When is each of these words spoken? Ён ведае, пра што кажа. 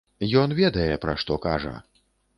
Ён 0.43 0.55
ведае, 0.61 0.87
пра 1.03 1.15
што 1.25 1.37
кажа. 1.47 1.75